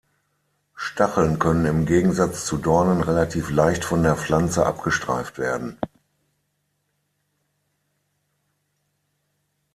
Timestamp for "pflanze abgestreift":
4.15-5.37